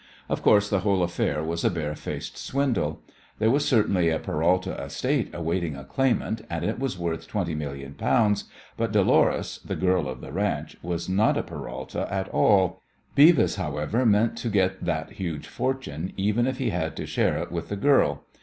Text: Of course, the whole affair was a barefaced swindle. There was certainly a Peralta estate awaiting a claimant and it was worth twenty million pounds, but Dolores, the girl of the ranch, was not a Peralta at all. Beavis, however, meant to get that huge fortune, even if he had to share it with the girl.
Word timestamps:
Of 0.29 0.41
course, 0.41 0.67
the 0.67 0.79
whole 0.79 1.03
affair 1.03 1.43
was 1.43 1.63
a 1.63 1.69
barefaced 1.69 2.35
swindle. 2.35 3.03
There 3.37 3.51
was 3.51 3.67
certainly 3.67 4.09
a 4.09 4.17
Peralta 4.17 4.73
estate 4.83 5.29
awaiting 5.31 5.75
a 5.75 5.83
claimant 5.83 6.41
and 6.49 6.65
it 6.65 6.79
was 6.79 6.97
worth 6.97 7.27
twenty 7.27 7.53
million 7.53 7.93
pounds, 7.93 8.45
but 8.77 8.91
Dolores, 8.91 9.59
the 9.59 9.75
girl 9.75 10.09
of 10.09 10.19
the 10.19 10.31
ranch, 10.33 10.75
was 10.81 11.07
not 11.07 11.37
a 11.37 11.43
Peralta 11.43 12.11
at 12.11 12.27
all. 12.29 12.81
Beavis, 13.15 13.57
however, 13.57 14.03
meant 14.03 14.35
to 14.39 14.49
get 14.49 14.83
that 14.85 15.11
huge 15.11 15.45
fortune, 15.45 16.13
even 16.17 16.47
if 16.47 16.57
he 16.57 16.71
had 16.71 16.95
to 16.95 17.05
share 17.05 17.37
it 17.37 17.51
with 17.51 17.69
the 17.69 17.75
girl. 17.77 18.23